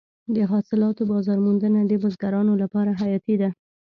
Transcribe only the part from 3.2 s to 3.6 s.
ده.